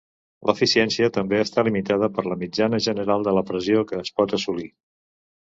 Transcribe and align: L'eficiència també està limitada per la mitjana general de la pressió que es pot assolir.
L'eficiència 0.49 1.09
també 1.17 1.41
està 1.41 1.63
limitada 1.67 2.09
per 2.15 2.25
la 2.29 2.39
mitjana 2.45 2.81
general 2.87 3.27
de 3.29 3.35
la 3.41 3.45
pressió 3.53 3.85
que 3.93 4.01
es 4.07 4.13
pot 4.23 4.35
assolir. 4.41 4.69